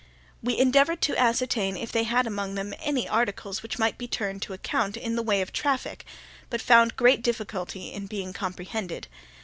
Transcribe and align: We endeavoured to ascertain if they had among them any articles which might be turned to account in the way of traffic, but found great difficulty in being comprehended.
We 0.41 0.57
endeavoured 0.57 0.99
to 1.03 1.15
ascertain 1.15 1.77
if 1.77 1.91
they 1.91 2.05
had 2.05 2.25
among 2.25 2.55
them 2.55 2.73
any 2.79 3.07
articles 3.07 3.61
which 3.61 3.77
might 3.77 3.99
be 3.99 4.07
turned 4.07 4.41
to 4.41 4.53
account 4.53 4.97
in 4.97 5.15
the 5.15 5.21
way 5.21 5.41
of 5.43 5.53
traffic, 5.53 6.05
but 6.49 6.59
found 6.59 6.95
great 6.95 7.21
difficulty 7.21 7.93
in 7.93 8.07
being 8.07 8.33
comprehended. 8.33 9.07